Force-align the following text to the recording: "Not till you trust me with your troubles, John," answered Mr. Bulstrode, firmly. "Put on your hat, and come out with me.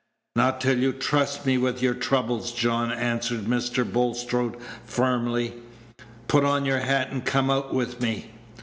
"Not 0.35 0.59
till 0.59 0.79
you 0.79 0.93
trust 0.93 1.45
me 1.45 1.59
with 1.59 1.79
your 1.79 1.93
troubles, 1.93 2.51
John," 2.53 2.91
answered 2.91 3.41
Mr. 3.45 3.83
Bulstrode, 3.85 4.57
firmly. 4.83 5.53
"Put 6.27 6.43
on 6.43 6.65
your 6.65 6.79
hat, 6.79 7.11
and 7.11 7.23
come 7.23 7.51
out 7.51 7.71
with 7.71 8.01
me. 8.01 8.31